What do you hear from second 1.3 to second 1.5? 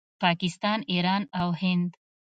او